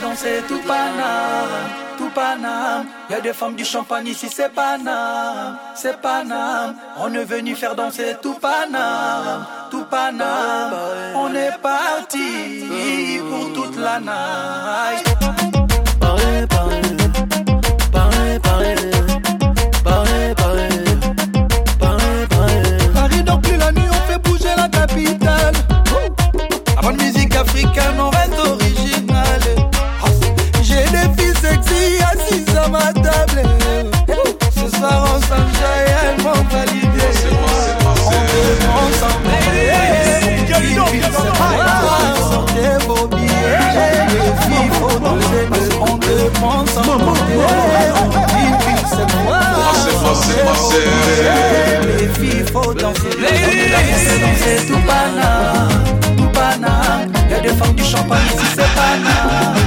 danser 0.00 0.42
tout 0.48 0.60
Paname, 0.66 1.68
tout 1.98 2.10
Paname. 2.10 2.86
Y 3.10 3.14
a 3.14 3.20
des 3.20 3.32
femmes 3.32 3.54
du 3.54 3.64
champagne 3.64 4.06
ici, 4.08 4.28
c'est 4.30 4.52
Paname, 4.52 5.58
c'est 5.74 6.00
Paname. 6.00 6.74
On 6.98 7.12
est 7.14 7.24
venu 7.24 7.54
faire 7.54 7.74
danser 7.74 8.16
tout 8.22 8.34
Paname, 8.34 9.46
tout 9.70 9.84
Paname. 9.84 10.74
On 11.14 11.34
est 11.34 11.56
parti 11.62 13.20
pour 13.28 13.52
toute 13.52 13.76
la 13.76 14.00
night. 14.00 14.99
c'est 54.10 54.20
danser 54.20 54.66
tout 54.66 54.80
pana, 54.86 55.68
tout 56.16 56.28
pana. 56.32 57.06
Y'a 57.30 57.40
des 57.40 57.48
femmes 57.48 57.74
du 57.74 57.84
champagne 57.84 58.18
ici, 58.26 58.46
c'est 58.54 58.74
pana. 58.74 59.59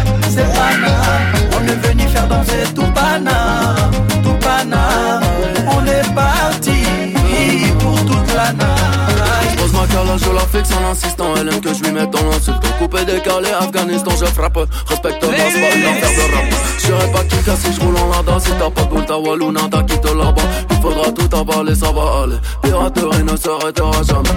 Insistant. 10.94 11.34
Elle 11.38 11.50
aime 11.50 11.62
que 11.62 11.74
je 11.74 11.84
lui 11.84 11.92
mette 11.92 12.12
dans 12.12 12.24
l'insulte. 12.30 12.62
Coupé, 12.80 13.04
décalé, 13.06 13.50
Afghanistan, 13.60 14.12
je 14.20 14.26
frappe. 14.26 14.60
Respecte 14.88 15.24
moi, 15.24 15.34
c'est 15.52 15.62
pas 15.62 15.76
une 15.76 15.86
affaire 15.86 16.10
de 16.10 16.36
rap. 16.36 16.46
J'serai 16.80 17.12
pas 17.12 17.24
qui 17.24 17.38
casse 17.44 17.60
si 17.60 17.74
je 17.74 17.80
roule 17.82 17.98
en 17.98 18.10
lada. 18.10 18.40
Si 18.40 18.52
t'as 18.52 18.70
pas 18.70 18.84
de 18.84 18.90
boule, 18.90 19.06
ta 19.06 19.18
Wallouna, 19.18 19.62
t'as 19.72 19.84
quitté 19.84 20.14
là-bas. 20.14 20.42
Il 20.70 20.78
faudra 20.78 21.12
tout 21.12 21.30
avaler, 21.36 21.76
ça 21.76 21.88
va 21.92 22.24
aller. 22.24 22.38
Piraterie 22.62 23.24
ne 23.24 23.36
s'arrêtera 23.36 24.04
jamais. 24.04 24.30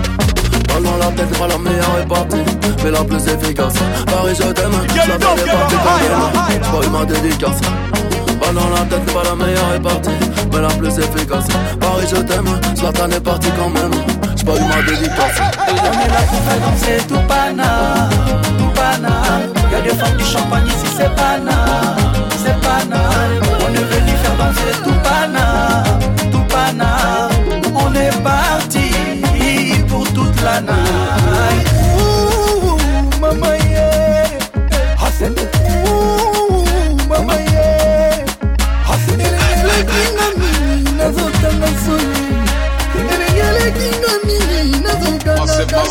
Dans 0.84 0.96
la 0.98 1.06
tête, 1.06 1.38
pas 1.38 1.48
la 1.48 1.56
meilleure 1.56 1.98
est 2.02 2.06
partie, 2.06 2.36
mais 2.84 2.90
la 2.90 3.02
plus 3.02 3.26
efficace. 3.26 3.74
Paris, 4.06 4.34
je 4.36 4.52
t'aime, 4.52 4.72
je 4.90 4.96
la. 4.96 5.16
J'ai 6.50 6.58
pas 6.58 6.86
eu 6.86 6.90
ma 6.90 7.04
dédicace. 7.06 7.60
Balle 8.40 8.54
dans 8.54 8.68
la 8.68 8.82
tête, 8.84 9.12
pas 9.12 9.22
la 9.24 9.34
meilleure 9.34 9.74
est 9.74 9.80
partie, 9.80 10.10
mais 10.52 10.60
la 10.60 10.68
plus 10.68 10.98
efficace. 10.98 11.46
Paris, 11.80 12.06
je 12.10 12.16
t'aime, 12.16 12.48
Zlatan 12.74 13.10
est 13.10 13.20
parti 13.20 13.48
quand 13.58 13.70
même. 13.70 13.92
J'ai 14.36 14.44
pas 14.44 14.56
eu 14.56 14.64
ma 14.64 14.82
dédicace. 14.82 15.40
On 15.68 15.74
est 15.74 16.08
là 16.08 16.22
pour 16.28 16.40
faire 16.42 16.60
danser 16.60 16.98
tout 17.08 17.20
Paname, 17.28 18.10
tout 18.58 18.72
Paname. 18.74 19.52
Y'a 19.72 19.80
des 19.80 19.96
femmes 19.96 20.16
du 20.16 20.24
champagne 20.24 20.66
ici, 20.66 20.88
c'est 20.96 21.14
Paname, 21.14 21.96
c'est 22.42 22.58
Paname. 22.60 23.42
On 23.60 23.74
est 23.74 23.86
venu 23.94 24.12
faire 24.22 24.36
danser 24.38 24.72
tout 24.84 24.98
Paname, 25.02 25.98
tout 26.30 26.46
Paname. 26.48 27.30
On 27.74 27.94
est 27.94 28.22
parti 28.22 28.90
pour 29.88 30.04
toute 30.12 30.42
la 30.42 30.60
night. 30.60 31.65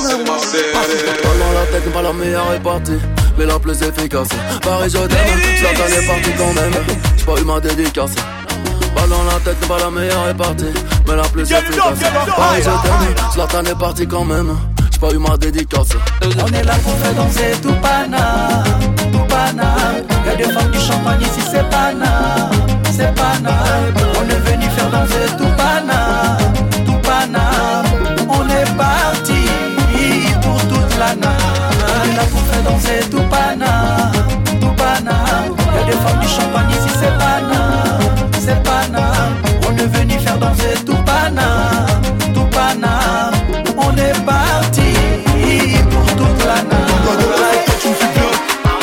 Dans 0.03 1.53
la 1.53 1.65
tête, 1.71 1.91
pas 1.93 2.01
la 2.01 2.13
meilleure 2.13 2.53
est 2.53 2.59
partie, 2.59 2.99
mais 3.37 3.45
la 3.45 3.59
plus 3.59 3.81
efficace. 3.81 4.27
Paris, 4.61 4.89
je 4.89 4.97
t'aime, 4.97 5.39
Zlatan 5.59 5.87
est 5.87 6.07
parti 6.07 6.31
quand 6.37 6.53
même. 6.53 6.73
J'ai 7.17 7.25
pas 7.25 7.39
eu 7.39 7.43
ma 7.43 7.59
dédicace. 7.59 8.11
Dans 9.09 9.23
la 9.23 9.39
tête, 9.43 9.67
pas 9.67 9.77
la 9.77 9.91
meilleure 9.91 10.27
est 10.29 10.33
partie, 10.33 10.73
mais 11.07 11.15
la 11.15 11.23
plus 11.23 11.43
efficace. 11.43 11.99
Paris, 12.35 12.61
je 12.61 12.63
t'aime, 12.63 13.15
Zlatan 13.33 13.65
est 13.65 13.79
parti 13.79 14.07
quand 14.07 14.25
même. 14.25 14.57
J'ai 14.91 14.99
pas 14.99 15.11
eu 15.11 15.17
ma 15.17 15.37
dédicace. 15.37 15.89
On 16.23 16.47
est 16.47 16.63
là 16.63 16.73
pour 16.83 16.97
faire 16.97 17.13
danser 17.13 17.51
tout 17.61 17.73
Paname, 17.81 18.63
tout 19.11 19.25
Paname. 19.27 20.03
Y'a 20.25 20.35
des 20.35 20.51
femmes 20.51 20.71
du 20.71 20.79
champagne 20.79 21.21
ici, 21.21 21.41
c'est 21.51 21.69
Paname, 21.69 22.49
c'est 22.91 23.13
Paname. 23.13 23.93
On 24.17 24.29
est 24.29 24.51
venu 24.51 24.65
faire 24.75 24.89
danser 24.89 25.27
tout 25.37 25.51
Paname, 25.57 26.37
tout 26.85 26.99
Paname. 27.03 27.85
On 28.29 28.49
est 28.49 28.77
parti 28.77 28.94
pour 30.95 30.99
toute 30.99 30.99
la 30.99 31.15
night. 31.15 31.25
On 31.81 32.09
est 32.09 32.15
là 32.15 32.23
pour 32.31 32.41
faire 32.41 32.63
danser 32.63 33.09
tout 33.09 33.21
Paname, 33.29 34.11
tout 34.61 34.73
Paname. 34.77 35.55
Y'a 35.75 35.83
des 35.83 35.91
femmes 35.91 36.19
du 36.21 36.27
champagne 36.27 36.69
ici, 36.71 36.89
c'est 36.99 37.17
Paname, 37.17 37.99
c'est 38.39 38.63
Paname. 38.63 39.35
On 39.67 39.77
est 39.77 39.87
venu 39.97 40.19
faire 40.19 40.37
danser 40.37 40.75
tout 40.85 40.95
Paname. 41.05 41.85
On 43.77 43.97
est 43.97 44.25
parti 44.25 44.93
pour 45.91 46.05
toute 46.15 46.45
la 46.45 46.61
night. 46.63 47.65
tu 47.81 47.87
me 47.89 47.95
bien, 48.13 48.31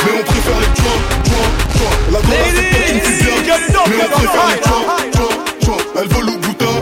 mais 0.04 0.12
on 0.12 0.24
préfère 0.24 0.58
les 0.60 0.70
joints, 0.76 1.02
joints, 1.24 1.50
joints. 1.76 1.96
La 2.12 2.20
gola 2.20 2.44
c'est 2.54 2.84
qui 2.86 2.94
me 2.94 3.00
fais 3.00 3.42
bien, 3.42 3.56
mais 3.68 3.76
on 3.78 3.88
préfère 3.88 4.18
les 4.18 4.62
joints, 4.62 5.00
joints, 5.14 5.38
joints. 5.64 5.82
Elle 5.96 6.08
veut 6.08 6.24
le 6.26 6.32
d'un 6.60 6.78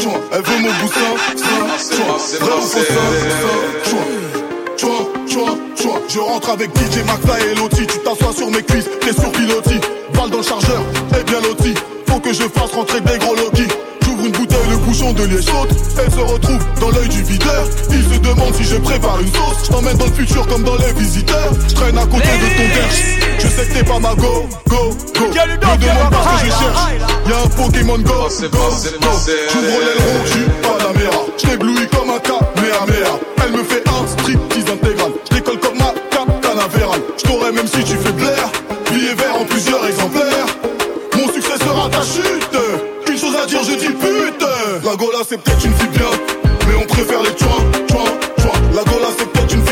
joint, 0.00 0.20
elle 0.32 0.42
veut 0.42 0.60
mon 0.60 0.72
boussin, 0.80 1.12
ça, 1.36 1.44
joint. 1.96 2.18
Vrai 2.40 2.54
ou 2.56 2.62
faux, 2.62 2.80
ça, 2.80 2.94
ça, 2.94 3.90
joint. 3.90 4.23
Je 6.08 6.18
rentre 6.20 6.50
avec 6.50 6.70
DJ 6.76 6.98
McFly 6.98 7.52
et 7.52 7.54
Loti, 7.54 7.86
tu 7.86 7.98
t'assois 7.98 8.32
sur 8.36 8.50
mes 8.50 8.62
cuisses, 8.62 8.88
t'es 9.00 9.12
sur 9.12 9.32
pilotis. 9.32 9.80
Balle 10.14 10.30
dans 10.30 10.38
le 10.38 10.42
chargeur, 10.42 10.82
et 11.18 11.24
bien 11.24 11.40
loti. 11.40 11.74
Faut 12.06 12.20
que 12.20 12.32
je 12.32 12.42
fasse 12.42 12.72
rentrer 12.72 13.00
des 13.00 13.18
gros 13.18 13.34
Loki. 13.34 13.66
J'ouvre 14.04 14.26
une 14.26 14.32
bouteille, 14.32 14.68
le 14.70 14.76
bouchon 14.76 15.12
de 15.12 15.24
liège 15.24 15.44
saute. 15.44 15.70
Elle 15.98 16.12
se 16.12 16.20
retrouve 16.20 16.58
dans 16.80 16.90
l'œil 16.90 17.08
du 17.08 17.22
videur. 17.22 17.64
Il 17.90 18.02
se 18.04 18.18
demande 18.20 18.54
si 18.54 18.64
je 18.64 18.76
prépare 18.76 19.20
une 19.20 19.28
sauce. 19.28 19.64
Je 19.64 19.70
t'emmène 19.70 19.96
dans 19.96 20.06
le 20.06 20.12
futur 20.12 20.46
comme 20.46 20.62
dans 20.62 20.76
les 20.76 20.92
visiteurs. 20.92 21.52
Je 21.68 21.74
traîne 21.74 21.98
à 21.98 22.06
côté 22.06 22.28
de 22.28 22.56
ton 22.56 22.74
perche. 22.74 23.02
Je 23.38 23.48
sais 23.48 23.66
que 23.66 23.74
t'es 23.74 23.84
pas 23.84 23.98
ma 23.98 24.14
go, 24.14 24.46
go, 24.68 24.90
go. 25.14 25.24
Me 25.24 25.36
demande 25.36 26.10
pas 26.10 26.38
ce 26.38 26.44
que 26.44 26.46
je 26.46 26.50
cherche. 26.50 26.82
Y'a 27.28 27.38
un 27.38 27.48
Pokémon 27.48 27.98
Go, 27.98 28.28
go, 28.40 28.48
go. 28.50 28.70
J'ouvre 29.52 29.80
l'aileron, 29.80 30.24
j'suis 30.26 30.48
pas 30.62 30.78
la 30.78 30.92
mère. 30.98 31.20
J't'éblouis 31.38 31.88
comme 31.88 32.10
un 32.10 32.18
Kamehameha. 32.18 33.18
Elle 33.44 33.52
me 33.52 33.64
fait 33.64 33.82
un 33.88 34.06
striptease 34.06 34.53
même 37.52 37.66
si 37.66 37.84
tu 37.84 37.96
fais 37.96 38.12
de 38.12 38.20
l'air. 38.20 38.50
Billet 38.92 39.14
vert 39.14 39.40
en 39.40 39.44
plusieurs 39.44 39.86
exemplaires. 39.86 40.46
Mon 41.16 41.32
succès 41.32 41.58
sera 41.58 41.88
ta 41.90 42.02
chute. 42.02 42.56
Une 43.08 43.18
chose 43.18 43.36
à 43.36 43.46
dire, 43.46 43.60
je 43.64 43.76
dis 43.76 43.88
pute. 43.88 44.44
La 44.84 44.96
Gola, 44.96 45.18
c'est 45.28 45.40
peut-être 45.40 45.64
une 45.64 45.74
fille 45.74 45.88
bien, 45.88 46.10
mais 46.66 46.74
on 46.82 46.86
préfère 46.86 47.22
les 47.22 47.36
joints, 47.38 47.64
joints, 47.90 48.18
joints. 48.38 48.60
La 48.74 48.82
Gola, 48.84 49.08
c'est 49.18 49.28
peut-être 49.30 49.54
une 49.54 49.63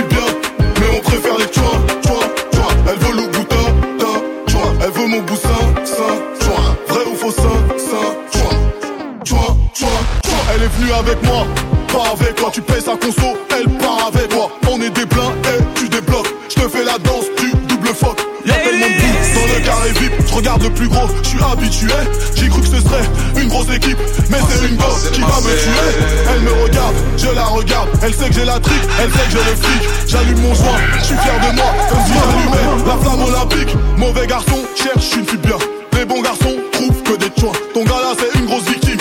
Elle 26.32 26.40
me 26.40 26.62
regarde, 26.62 26.94
je 27.16 27.28
la 27.28 27.44
regarde. 27.44 27.88
Elle 28.02 28.14
sait 28.14 28.28
que 28.28 28.34
j'ai 28.34 28.44
la 28.44 28.58
trique, 28.58 28.82
elle 29.00 29.10
sait 29.10 29.26
que 29.26 29.30
j'ai 29.30 29.50
le 29.50 29.56
fric. 29.56 29.82
J'allume 30.06 30.40
mon 30.40 30.54
joint, 30.54 30.78
je 30.98 31.04
suis 31.04 31.16
fier 31.16 31.34
de 31.40 31.56
moi, 31.56 31.74
comme 31.90 32.00
si 32.06 32.12
j'allumais 32.12 32.86
la 32.86 32.96
flamme 32.96 33.22
olympique. 33.22 33.76
Mauvais 33.96 34.26
garçon, 34.26 34.58
cherche 34.74 35.16
une 35.16 35.26
fille 35.26 35.38
bien. 35.38 35.58
Les 35.96 36.04
bons 36.04 36.22
garçons 36.22 36.56
trouvent 36.72 37.02
que 37.02 37.16
des 37.16 37.40
choix. 37.40 37.52
Ton 37.74 37.84
gars 37.84 38.00
là, 38.02 38.14
c'est 38.18 38.38
une 38.38 38.46
grosse 38.46 38.64
victime. 38.64 38.98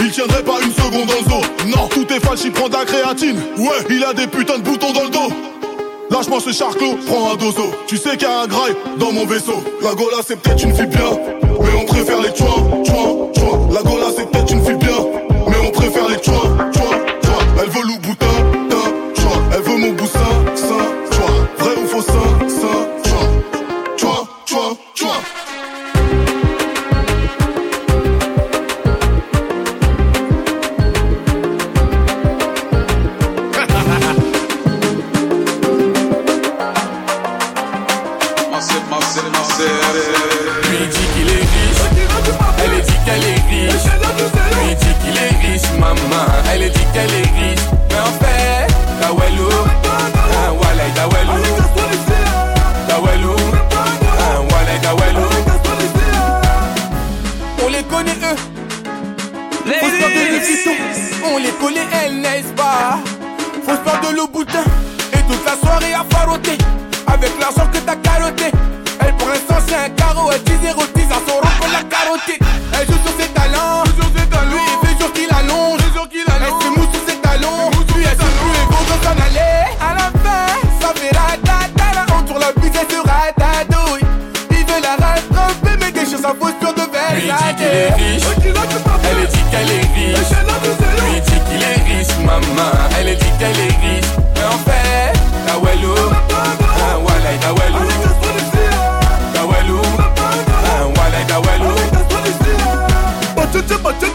Il 0.00 0.10
tiendrait 0.10 0.42
pas 0.42 0.60
une 0.62 0.72
seconde 0.72 1.06
dans 1.06 1.36
le. 1.36 1.70
Non, 1.70 1.86
tout 1.88 2.06
est 2.12 2.20
falche, 2.20 2.40
il 2.44 2.52
prend 2.52 2.68
de 2.68 2.74
la 2.74 2.84
créatine. 2.84 3.38
Ouais, 3.56 3.86
il 3.88 4.04
a 4.04 4.12
des 4.12 4.26
putains 4.26 4.58
de 4.58 4.62
boutons 4.62 4.92
dans 4.92 5.04
le 5.04 5.10
dos. 5.10 5.32
Lâche-moi 6.10 6.40
ce 6.44 6.52
charclos, 6.52 6.98
prends 7.06 7.32
un 7.32 7.36
dozo. 7.36 7.72
Tu 7.86 7.96
sais 7.96 8.16
qu'il 8.18 8.28
y 8.28 8.30
a 8.30 8.40
un 8.40 8.46
graille 8.46 8.74
dans 8.98 9.12
mon 9.12 9.24
vaisseau. 9.24 9.64
La 9.82 9.94
Gola, 9.94 10.18
c'est 10.26 10.38
peut-être 10.38 10.62
une 10.62 10.74
fille 10.74 10.86
bien, 10.86 11.16
mais 11.60 11.70
on 11.80 11.86
préfère 11.86 12.20
les 12.20 12.36
joints, 12.36 12.84
joints, 12.84 13.31
connaît 58.02 58.32
eux. 58.32 58.36
Faut 59.80 59.86
se 59.86 59.96
de 59.96 61.24
On 61.24 61.38
les 61.38 61.50
connaît 61.50 61.86
elles, 62.04 62.20
n'est-ce 62.20 62.52
pas? 62.54 62.98
Faut 63.64 63.76
se 63.76 63.90
faire 63.90 64.00
de 64.00 64.16
l'eau 64.16 64.26
boutin. 64.26 64.64
Et 65.12 65.22
toute 65.30 65.44
la 65.44 65.56
soirée 65.56 65.94
à 65.94 66.04
faroter. 66.10 66.58
Avec 67.06 67.30
l'argent 67.40 67.66
que 67.72 67.78
t'as 67.78 67.96
carotté. 67.96 68.46
Elle 69.00 69.16
pour 69.16 69.28
l'instant 69.28 69.56
c'est 69.66 69.74
un 69.74 69.90
carreau. 69.90 70.30
Elle 70.32 70.42
dit 70.42 70.58
0 70.62 70.82
10 70.94 71.02
à 71.02 71.20
son 71.26 71.40
pour 71.40 71.68
la 71.72 71.82
carotter. 71.84 72.38
Elle 72.74 72.86
joue 72.86 73.00
sur 73.04 73.14
ses 73.18 73.28
talents. 73.28 73.84
Lui 74.50 74.60
il 74.72 74.86
fait 74.86 74.98
jour 75.00 75.12
qu'il 75.12 75.30
allonge. 75.30 75.80
Elle 75.84 76.64
se 76.64 76.68
mousse 76.78 76.90
sur 76.92 77.02
ses 77.08 77.18
talons. 77.20 77.70
Lui 77.94 78.04
elle 78.04 78.18
se 78.18 78.28
plus 78.40 78.54
et 78.58 78.66
bon 78.68 78.82
s'en 79.04 79.16
aller. 79.26 79.81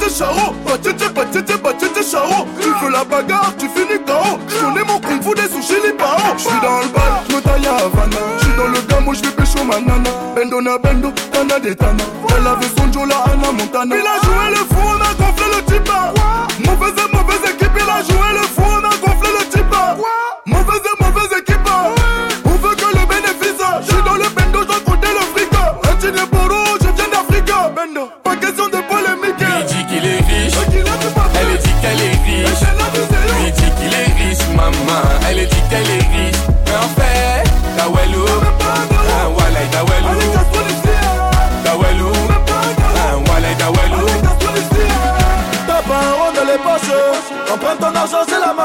Charo 0.10 0.54
Batete, 0.66 1.10
batete, 1.14 1.58
batete, 1.62 2.04
charo 2.04 2.48
Tu 2.62 2.70
veux 2.84 2.92
la 2.92 3.04
bagarre, 3.04 3.54
tu 3.58 3.68
finis 3.70 4.00
KO 4.06 4.40
Je 4.48 4.66
connais 4.66 4.84
mon 4.84 5.00
kung 5.00 5.22
fu 5.22 5.34
des 5.36 5.48
sushis 5.54 5.82
les 5.84 5.94
Je 6.38 6.42
suis 6.42 6.62
dans 6.62 6.80
le 6.80 6.88
bal, 6.94 7.12
je 7.30 7.36
me 7.36 7.42
taille 7.42 7.68
à 7.68 7.76
Havana. 7.76 8.18
Je 8.40 8.46
suis 8.46 8.56
dans 8.56 8.68
le 8.68 8.80
gamo, 8.88 9.14
je 9.14 9.22
vais 9.22 9.32
pécho 9.32 9.64
ma 9.64 9.80
nana 9.80 10.10
Bendo 10.36 10.62
na 10.62 10.78
bendo, 10.78 11.12
tana 11.32 11.60
de 11.60 11.74
tana. 11.74 12.04
Elle 12.38 12.48
avait 12.48 12.68
son 12.78 12.92
Joe, 12.92 13.08
la 13.08 13.18
Anna 13.32 13.52
Montana 13.52 13.96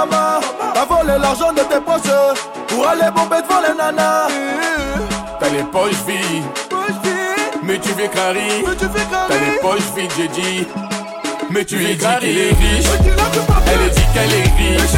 maman 0.07 0.41
T'as 0.75 0.85
volé 0.85 1.19
l'argent 1.19 1.53
de 1.53 1.61
tes 1.61 1.81
poches 1.81 2.13
Pour 2.69 2.87
aller 2.89 3.11
bomber 3.15 3.43
devant 3.43 3.61
les 3.61 3.75
nanas 3.77 4.29
T'as 5.41 5.49
les 5.49 5.65
poches 5.65 6.03
vides. 6.07 6.45
Mais 7.65 7.79
tu 7.79 7.89
fais 7.91 8.09
carry. 8.09 8.65
T'as 8.65 9.39
les 9.39 9.59
poches 9.61 9.81
vides, 9.97 10.13
j'ai 10.17 10.29
dit. 10.29 10.67
Mais 11.51 11.65
tu 11.65 11.77
lui 11.77 11.97
dis 11.97 12.07
qu'il 12.21 12.39
est 12.39 12.51
riche. 12.51 12.87
Elle 13.67 13.91
dit 13.91 14.07
qu'elle 14.15 14.33
est 14.33 14.51
riche. 14.57 14.97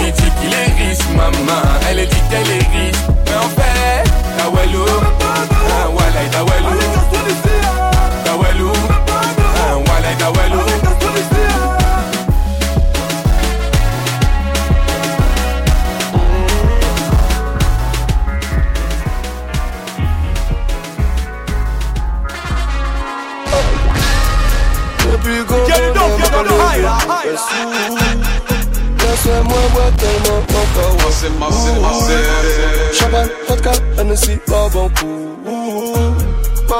Lui 0.00 0.12
dit 0.12 0.30
qu'il 0.40 0.52
est 0.52 0.90
riche, 0.90 1.06
maman. 1.16 1.62
Elle 1.88 2.06
dit 2.08 2.22
qu'elle 2.30 2.50
est 2.50 2.66
riche. 2.74 3.00
Mais 3.26 3.36
en 3.36 3.48
fait, 3.48 4.04
ta 4.36 4.48
wello. 4.50 4.84
Ah, 5.20 5.88
walay, 5.88 6.28
ta 6.30 6.44
wello. 6.44 6.70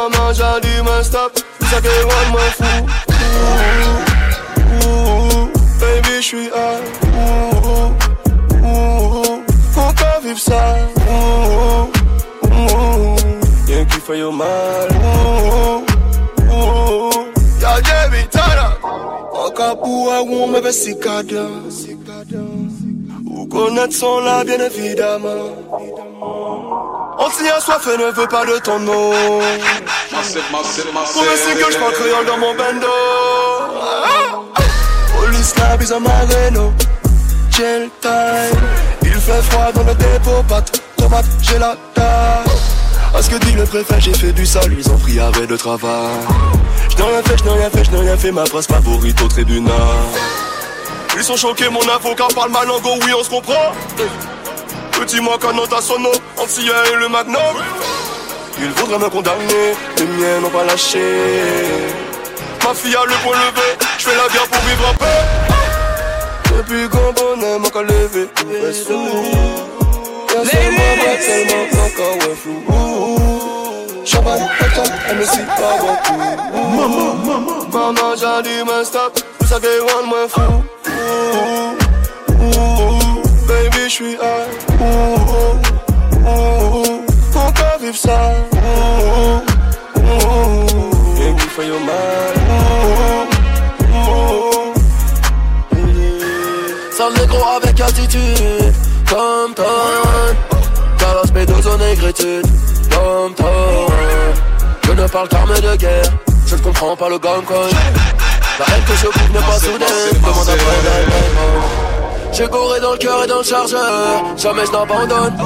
Maman 0.00 0.32
j'ai 0.32 0.60
dit 0.62 0.82
mais 0.82 1.04
stop, 1.04 1.32
ça 1.68 1.76
moi 2.32 2.40
fou. 2.58 2.74
Ouh, 4.82 4.88
ouh, 4.88 5.48
Baby 5.78 6.22
j'suis 6.22 6.46
high 6.46 6.86
Ouh, 7.18 7.92
ouh, 8.66 9.42
Faut 9.72 9.92
pas 10.00 10.18
vivre 10.24 10.38
ça. 10.38 10.76
Ouh, 11.06 11.90
ouh, 12.46 13.16
Rien 13.66 13.84
qui 13.84 14.00
fait 14.00 14.18
yo 14.20 14.32
mal. 14.32 14.88
Ouh, 15.04 15.84
ouh, 16.50 17.10
Ya 17.60 17.74
Debbie 17.82 18.26
Tana 18.30 18.68
Wakapua 19.34 20.22
wume 20.22 20.60
vesikada 20.62 21.46
Ou 23.26 23.46
connaître 23.48 23.94
son 23.94 24.20
là 24.20 24.44
bien 24.44 24.60
évidemment 24.60 25.50
On 27.22 27.28
tient 27.28 27.60
soif 27.60 27.86
et 27.86 27.98
ne 27.98 28.10
veut 28.12 28.26
pas 28.28 28.46
de 28.46 28.58
ton 28.60 28.78
nom 28.78 29.10
Pour 29.12 29.42
le 31.22 31.36
single 31.36 31.70
j'parle 31.70 31.92
créole 31.92 32.24
dans 32.24 32.38
mon 32.38 32.54
bando! 32.54 32.86
Police 35.14 35.54
là 35.58 35.76
bise 35.76 35.92
à 35.92 36.00
Marino 36.00 36.72
Chill 37.50 37.90
time 38.00 38.58
Il 39.02 39.12
fait 39.12 39.42
froid 39.50 39.70
dans 39.74 39.82
le 39.82 39.94
dépôt 39.96 40.42
Pâte, 40.48 40.80
tomate, 40.96 41.26
j'ai 41.42 41.58
la 41.58 41.76
taille 41.94 42.04
à 43.12 43.20
ce 43.22 43.28
que 43.28 43.36
dit 43.44 43.52
le 43.52 43.64
préfet, 43.64 43.96
j'ai 43.98 44.14
fait 44.14 44.32
du 44.32 44.46
sale, 44.46 44.72
ils 44.72 44.88
ont 44.88 44.96
pris 44.96 45.18
avec 45.18 45.48
de 45.48 45.56
travail. 45.56 46.14
J'n'ai 46.90 47.02
rien 47.02 47.22
fait, 47.24 47.36
j'n'ai 47.38 47.50
rien 47.50 47.68
fait, 47.68 47.84
j'n'ai 47.84 47.98
rien 47.98 48.16
fait, 48.16 48.30
ma 48.30 48.44
presse 48.44 48.68
favorite 48.68 49.20
au 49.20 49.26
tribunal. 49.26 49.74
Ils 51.16 51.24
sont 51.24 51.36
choqués, 51.36 51.68
mon 51.68 51.82
avocat 51.88 52.28
parle 52.32 52.52
ma 52.52 52.64
langue, 52.64 52.82
oh 52.84 52.98
oui, 53.04 53.12
on 53.12 53.24
se 53.24 53.28
comprend. 53.28 53.72
Petit 55.00 55.18
moi 55.18 55.38
canon 55.38 55.64
à 55.64 55.80
son 55.80 55.98
nom, 55.98 56.10
Antilla 56.36 56.74
et 56.92 56.96
le 56.96 57.08
magnum. 57.08 57.56
Ils 58.58 58.70
voudraient 58.72 58.98
me 58.98 59.08
condamner, 59.08 59.74
les 59.96 60.04
miens 60.04 60.40
n'ont 60.42 60.50
pas 60.50 60.62
lâché. 60.64 61.00
Ma 62.62 62.74
fille 62.74 62.94
a 62.94 63.06
le 63.06 63.14
point 63.24 63.34
levé, 63.34 63.78
j'fais 63.96 64.10
la 64.10 64.28
guerre 64.28 64.46
pour 64.46 64.62
vivre 64.62 64.88
en 64.90 64.94
paix. 64.94 65.06
Depuis 66.54 66.86
qu'on 66.90 67.12
bonnet, 67.14 67.58
mon 67.58 67.80
levé, 67.80 68.28
tout 68.34 68.50
est 68.50 68.72
sous. 68.74 69.70
Laisse-moi 70.44 70.84
boire 71.00 71.18
tellement 71.18 71.64
encore 71.86 72.16
ouais 72.16 72.36
flou 72.36 72.58
Champagne, 74.04 74.46
vodka, 74.60 74.82
Hennessy, 75.10 75.40
pas 75.56 75.76
beaucoup 75.80 76.18
Maman, 76.76 77.14
maman 77.24 77.66
Maman, 77.72 78.16
j'ai 78.16 78.42
dit 78.42 78.64
mais 78.66 78.84
stop 78.84 79.18
Tout 79.40 79.46
ça 79.46 79.58
qui 79.60 79.66
rend 79.66 80.06
moi 80.06 80.28
fou 80.28 81.69
Baby, 83.90 83.96
j'suis 83.96 84.12
high 84.12 84.20
Ouh, 84.80 85.58
ouh, 86.28 87.02
Faut 87.32 87.52
pas 87.52 87.76
vivre 87.80 87.96
ça. 87.96 88.34
Ouh, 88.52 89.42
ouh, 89.96 90.66
Rien 91.18 91.34
qui 91.34 91.48
fait 91.48 91.66
yo 91.66 91.78
mal. 91.80 92.34
Ouh, 93.92 94.72
ouh, 95.72 95.84
Sale 96.92 97.14
négro 97.14 97.44
avec 97.56 97.80
attitude. 97.80 98.74
Tom 99.08 99.54
Tom. 99.54 99.66
T'as 100.98 101.14
l'aspect 101.14 101.46
de 101.46 101.62
son 101.62 101.78
négritude. 101.78 102.46
Tom 102.90 103.34
Tom. 103.34 103.92
Je 104.84 104.92
ne 104.92 105.06
parle 105.08 105.28
qu'arme 105.28 105.54
de 105.54 105.76
guerre. 105.76 106.12
Je 106.46 106.54
ne 106.54 106.60
comprends 106.60 106.96
pas 106.96 107.08
le 107.08 107.18
gang 107.18 107.42
La 107.48 108.66
haine 108.66 108.84
que 108.86 108.94
je 108.94 109.06
coupe 109.06 109.32
n'est 109.32 109.40
pas 109.40 109.58
soudaine. 109.58 109.88
Demande 110.22 111.99
J'ai 112.32 112.46
goré 112.46 112.80
dans 112.80 112.92
le 112.92 112.98
cœur 112.98 113.24
et 113.24 113.26
dans 113.26 113.38
le 113.38 113.44
chargeur. 113.44 114.24
Jamais 114.36 114.66
je 114.66 114.72
n'abandonne. 114.72 115.36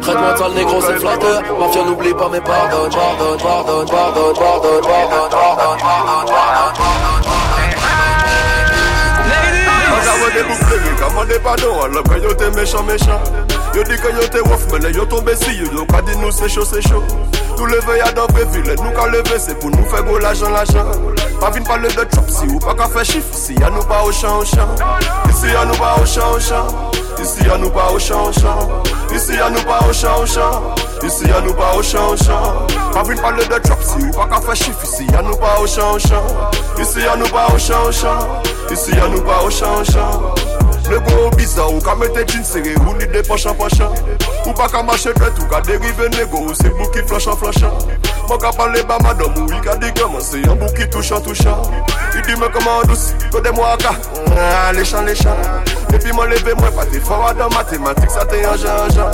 Traite-moi 0.00 0.48
de 0.48 0.54
négro 0.54 0.80
c'est 0.80 0.98
flatteur. 0.98 1.42
Mafia 1.58 1.84
n'oublie 1.84 2.14
pas 2.14 2.28
mais 2.32 2.40
pardonne 2.40 2.90
Pardonne, 2.90 3.38
pardonne, 3.38 3.86
pardonne, 3.86 4.34
pardonne, 4.34 4.80
pardonne, 4.80 5.30
pardonne, 5.30 5.78
pardonne, 5.78 6.26
pardonne 6.26 7.10
Quand 9.88 10.02
j'avais 10.04 10.32
des 10.32 10.48
boucles, 10.48 10.96
comment 10.98 11.24
des 11.24 11.38
pardons, 11.38 11.82
alors 11.82 12.04
quand 12.04 12.16
yo 12.16 12.50
méchant, 12.56 12.82
méchant. 12.82 13.20
Yo 13.74 13.84
di 13.84 13.96
ke 13.96 14.10
yo 14.10 14.26
te 14.26 14.40
wof 14.50 14.66
men 14.72 14.92
yo 14.92 15.04
tombe 15.06 15.36
si 15.36 15.54
yo 15.58 15.66
Yo 15.72 15.84
ka 15.86 16.00
di 16.02 16.14
nou 16.18 16.32
se 16.32 16.48
chou 16.48 16.64
se 16.66 16.80
chou 16.82 17.02
Nou 17.56 17.66
leve 17.70 17.98
ya 17.98 18.10
dan 18.10 18.26
breville 18.34 18.74
Nou 18.82 18.90
ka 18.96 19.06
leve 19.06 19.38
se 19.38 19.54
pou 19.54 19.70
nou 19.70 19.86
fe 19.86 20.02
go 20.02 20.18
l'ajan 20.18 20.50
l'ajan 20.50 20.90
Pa 21.38 21.50
vin 21.54 21.62
pale 21.62 21.86
de 21.94 22.04
chop 22.10 22.26
si 22.26 22.48
ou 22.50 22.58
pa 22.58 22.74
ka 22.74 22.88
fe 22.90 23.04
chif 23.06 23.30
Ici 23.30 23.54
ya 23.60 23.70
nou 23.70 23.86
pa 23.86 24.00
au 24.02 24.10
chan 24.10 24.40
au 24.40 24.44
chan 24.44 24.74
ya 25.46 25.64
nou 25.64 25.78
pa 25.78 25.92
au 26.00 26.06
chan 26.06 26.34
au 26.34 26.40
chan 26.40 26.66
ya 27.46 27.58
nou 27.58 27.70
pa 27.70 27.86
au 27.92 27.98
chan 28.00 28.18
au 28.18 28.32
chan 28.32 28.58
ya 29.38 29.50
nou 29.50 29.62
pa 29.62 29.78
au 29.86 29.92
chan 29.92 30.18
au 30.18 30.26
chan 30.26 31.28
ya 31.30 31.40
nou 31.40 31.54
pa 31.54 31.70
chan 31.82 32.16
chan 32.24 32.66
Pa 32.90 33.04
vin 33.06 33.22
pale 33.22 33.46
de 33.46 33.60
chop 33.68 33.86
si 33.86 34.02
ou 34.02 34.10
pa 34.18 34.26
ka 34.34 34.40
fe 34.48 34.58
chif 34.64 34.82
Ici 34.82 35.06
ya 35.12 35.22
nou 35.22 35.38
pa 35.38 35.54
au 35.62 35.66
chan 35.66 35.94
au 35.94 35.98
chan 35.98 36.26
ya 36.98 37.14
nou 37.14 37.30
pa 37.30 37.46
au 37.54 37.58
chan 37.58 37.86
au 37.86 37.92
chan 37.92 38.18
ya 38.96 39.06
nou 39.06 39.22
pa 39.22 39.44
au 39.46 39.50
chan 39.50 40.69
Nego 40.90 41.24
ou 41.24 41.30
biza 41.36 41.64
ou 41.64 41.80
ka 41.80 41.94
mette 41.94 42.26
jin 42.26 42.44
sere 42.44 42.74
ou 42.86 42.94
ni 42.98 43.06
de 43.06 43.22
pasha 43.22 43.54
pasha 43.54 43.86
Ou 44.46 44.54
pa 44.54 44.68
ka 44.68 44.82
mache 44.82 45.14
dret 45.14 45.38
ou 45.38 45.46
ka 45.46 45.60
derive 45.62 46.08
nego 46.16 46.42
ou 46.48 46.54
se 46.54 46.68
bou 46.74 46.90
ki 46.90 47.06
flasha 47.06 47.36
flasha 47.38 47.70
Mwen 48.26 48.40
ka 48.42 48.50
pale 48.58 48.82
ba 48.90 48.98
madam 49.02 49.38
ou 49.38 49.52
i 49.54 49.60
ka 49.62 49.76
di 49.78 49.92
gaman 49.94 50.20
se 50.20 50.42
yon 50.42 50.58
bou 50.58 50.74
ki 50.74 50.90
toucha 50.90 51.20
toucha 51.22 51.54
I 52.10 52.22
di 52.26 52.34
men 52.40 52.50
koman 52.50 52.88
dousi, 52.90 53.14
kode 53.30 53.54
mwa 53.54 53.76
ka, 53.78 53.94
ah, 54.34 54.72
le 54.74 54.84
chan 54.84 55.06
le 55.06 55.14
chan 55.14 55.79
champs. 55.90 55.94
Et 55.94 55.98
puis 55.98 56.12
moi 56.12 56.26
lever 56.26 56.54
moi 56.54 56.70
pas 56.70 56.86
t'es 56.86 57.00
fort 57.00 57.32
dans 57.34 57.48
mathématiques, 57.50 58.10
ça 58.10 58.24
t'est 58.24 58.44
un 58.44 58.56
genre, 58.56 58.90
genre. 58.90 59.10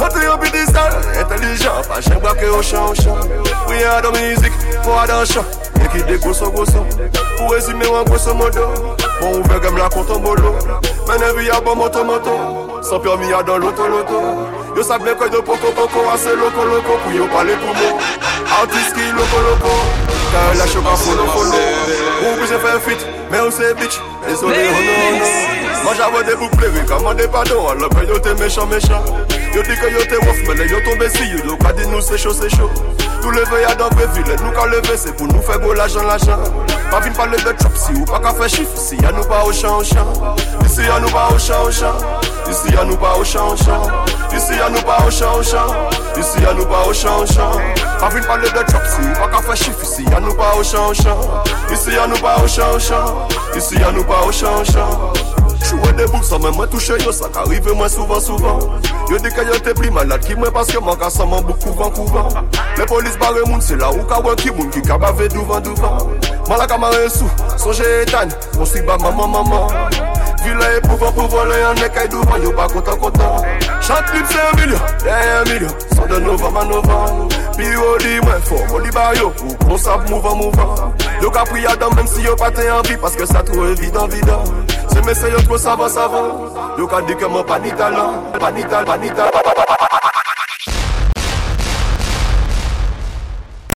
Entre 0.00 0.32
en 0.32 0.38
bizarre, 0.38 0.90
intelligent, 1.18 1.82
pas 1.88 2.00
j'aime 2.00 2.18
braquer 2.18 2.48
au 2.48 2.62
champ, 2.62 2.90
au 2.90 2.94
champ. 2.94 3.16
Oui, 3.68 3.82
à 3.82 4.00
la 4.00 4.10
musique, 4.10 4.52
pour 4.82 4.94
dans 5.06 5.20
le 5.20 5.26
champ. 5.26 5.44
Et 5.82 5.88
qui 5.98 6.04
des 6.04 6.18
grosso 6.18 6.50
grosso, 6.50 6.84
pour 7.36 7.52
résumer 7.52 7.86
en 7.86 8.04
grosso 8.04 8.34
modo. 8.34 8.60
Bon, 9.20 9.38
ouvert 9.38 9.60
comme 9.60 9.76
la 9.76 9.88
compte 9.88 10.10
en 10.10 10.18
bolo. 10.18 10.54
Mene 11.10 11.32
vi 11.36 11.50
a 11.50 11.60
bon 11.60 11.74
moto 11.74 12.04
moto 12.04 12.80
Sans 12.82 13.00
permis 13.00 13.32
a 13.32 13.42
dans 13.42 13.58
l'auto 13.58 13.88
loto 13.88 14.46
Yo 14.76 14.82
sa 14.82 14.96
bien 14.96 15.14
de 15.14 15.40
poco 15.42 15.72
poco 15.74 16.08
Assez 16.12 16.36
loco 16.36 16.64
loco 16.64 16.98
Pour 17.02 17.12
yo 17.12 17.26
parler 17.26 17.54
pour 17.56 17.74
moi 17.74 17.98
Artiste 18.60 18.94
qui 18.94 19.10
loco 19.10 19.38
loco 19.42 19.72
Car 20.30 20.49
fit 22.80 23.06
Mais 23.30 23.40
on 23.40 23.50
c'est 23.50 23.74
bitch. 23.74 23.98
Désolé 24.28 24.56
non 24.56 25.18
non 25.18 25.26
Moi 25.84 25.92
j'avais 25.96 26.24
des 26.30 26.36
boucles 26.36 26.56
plérées 26.56 26.84
Comment 26.86 27.14
des 27.14 27.28
pardons 27.28 27.68
Alors 27.68 27.88
que 27.90 28.04
yo 28.04 28.18
t'es 28.18 28.34
méchant 28.34 28.66
méchant. 28.66 29.02
Yo 29.54 29.62
dit 29.62 29.76
que 29.76 29.90
yo 29.90 30.00
t'es 30.08 30.16
wof 30.26 30.36
Mais 30.56 30.66
yo 30.66 30.78
tombé 30.84 31.08
si 31.08 31.24
yo 31.28 31.38
Yo 31.44 31.56
ka 31.56 31.72
dit 31.72 31.86
nous 31.88 32.00
c'est 32.00 32.18
chaud 32.18 32.32
c'est 32.32 32.50
chaud. 32.50 32.70
Tout 33.22 33.30
levé 33.30 33.64
à 33.64 33.74
dans 33.74 33.88
ville 33.88 34.36
Nous 34.44 34.50
ka 34.52 34.66
levé 34.66 34.96
c'est 34.96 35.16
pour 35.16 35.26
nous 35.26 35.40
faire 35.42 35.58
go 35.60 35.72
l'argent 35.72 36.02
l'argent. 36.02 36.38
Pas 36.90 37.00
vine 37.00 37.12
parler 37.12 37.36
de 37.38 37.54
chop 37.62 37.72
Si 37.74 37.92
ou 37.92 38.04
pas 38.04 38.18
qu'à 38.20 38.32
faire 38.34 38.48
chiffre 38.48 38.76
Si 38.76 38.96
y'a 38.96 39.12
nous 39.12 39.24
pas 39.24 39.44
au 39.44 39.52
champ 39.52 39.78
au 39.78 39.84
champ. 39.84 40.36
Ici 40.64 40.82
y'a 40.82 41.00
nous 41.00 41.10
pas 41.10 41.28
au 41.34 41.38
champ 41.38 41.64
au 41.66 41.70
champ. 41.70 41.96
Ici 42.48 42.72
y'a 42.74 42.84
nous 42.84 42.96
pas 42.96 43.16
au 43.16 43.24
champ 43.24 43.48
au 43.52 43.56
champ. 43.56 43.82
Ici 44.34 44.52
y'a 44.58 44.68
nous 44.70 44.82
pas 44.82 45.04
au 45.06 45.09
nous 46.54 46.66
pas 46.66 46.86
au 46.86 46.92
champ 46.92 47.20
au 47.20 47.26
champ 47.26 47.52
Pas 47.98 48.08
vine 48.08 48.24
parler 48.24 48.48
de 48.48 48.56
chop 48.70 48.82
Si 48.86 49.00
ou 49.00 49.24
au 50.58 50.62
champ 50.64 50.92
Ici 53.54 53.76
y'a 53.76 53.92
nous 53.92 54.04
pas 54.04 54.22
au 54.26 54.32
champ 54.32 54.60
au 54.60 54.64
champ 54.64 55.12
Chouwe 55.62 55.92
de 55.92 56.06
bouk 56.06 56.24
sa 56.24 56.38
men 56.38 56.54
mwen 56.56 56.68
touche 56.70 56.96
yo 57.04 57.12
sa 57.12 57.28
ka 57.28 57.42
rive 57.44 57.74
mwen 57.76 57.88
souvan 57.88 58.20
souvan 58.20 58.58
Yo 59.10 59.18
di 59.18 59.28
ke 59.28 59.44
yo 59.44 59.58
te 59.60 59.74
pli 59.76 59.90
malad 59.90 60.24
ki 60.24 60.34
mwen 60.34 60.50
paske 60.50 60.80
man 60.80 60.96
ka 60.96 61.10
sa 61.12 61.26
man 61.28 61.44
bouk 61.44 61.60
kouvan 61.60 61.92
kouvan 61.92 62.48
Le 62.78 62.86
polis 62.86 63.18
bare 63.20 63.44
moun 63.46 63.60
se 63.60 63.76
la 63.76 63.90
ou 63.92 64.06
ka 64.08 64.22
wen 64.24 64.36
ki 64.40 64.54
moun 64.56 64.70
ki 64.72 64.80
ka 64.80 64.96
bave 64.98 65.28
douvan 65.28 65.60
douvan. 65.60 66.16
Man 66.48 66.58
la 66.58 66.66
ka 66.66 66.78
mare 66.78 67.10
sou, 67.12 67.28
sonje 67.60 67.84
etan, 68.02 68.32
ba 68.86 68.96
maman 68.98 69.28
maman 69.28 70.09
Vila 70.42 70.72
e 70.76 70.80
pouvan 70.80 71.12
pouvan 71.12 71.44
le 71.48 71.60
yon 71.60 71.74
ne 71.74 71.88
kay 71.88 72.08
douvan 72.08 72.42
yo 72.42 72.52
pa 72.52 72.66
Chant 73.80 74.06
se 74.06 74.38
un 74.38 74.56
milyon, 74.56 74.78
un 75.04 75.50
milyon, 75.50 75.68
son 75.94 76.06
de 76.06 76.20
novan 76.20 76.50
man 76.52 76.68
novan 76.68 77.28
Pi 77.56 77.64
yo 77.64 77.98
di 77.98 78.20
mwen 78.20 78.40
fò, 78.42 78.56
mo 78.70 78.80
di 78.80 78.90
ba 78.90 79.12
yo, 79.18 79.32
ou 79.42 79.56
kon 79.66 79.76
sav 79.76 80.08
mouvan 80.08 80.38
mouvan 80.38 80.94
Yo 81.20 81.30
ka 81.30 81.44
pri 81.44 81.66
adam 81.66 81.94
menm 81.94 82.06
si 82.06 82.22
yo 82.22 82.36
pa 82.36 82.50
te 82.50 82.68
anvi, 82.68 82.96
paske 82.96 83.26
sa 83.26 83.42
tro 83.42 83.66
evidant 83.68 84.06
vidant 84.06 84.44
Se 84.88 85.00
mese 85.02 85.28
yo 85.30 85.42
tro 85.44 85.58
savan 85.58 85.90
savan 85.90 86.50
Yo 86.78 86.86
ka 86.86 87.00
di 87.02 87.14
ke 87.14 87.26
mwen 87.28 87.44
pa 87.44 87.58
ni 87.58 87.70
talan, 87.72 88.32
pa 88.40 88.50
ni 88.50 88.62
tal, 88.64 88.84
pa 88.84 88.96
ni 88.96 89.10
tal 89.10 89.99